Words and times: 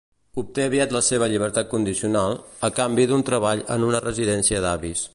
Obté 0.43 0.63
aviat 0.69 0.95
la 0.95 1.01
seva 1.07 1.27
llibertat 1.33 1.69
condicional, 1.75 2.39
a 2.69 2.73
canvi 2.81 3.09
d'un 3.13 3.29
treball 3.31 3.65
en 3.77 3.89
una 3.93 4.05
residència 4.11 4.69
d'avis. 4.69 5.07